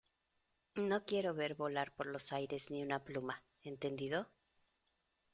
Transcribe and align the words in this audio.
no 0.89 1.05
quiero 1.05 1.35
ver 1.35 1.53
volar 1.53 1.93
por 1.93 2.07
los 2.07 2.33
aires 2.33 2.71
ni 2.71 2.81
una 2.81 3.03
pluma,¿ 3.03 3.43
entendido? 3.61 4.27